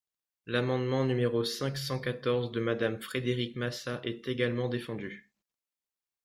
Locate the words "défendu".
4.67-5.31